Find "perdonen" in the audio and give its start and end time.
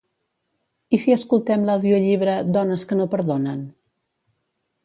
3.15-3.65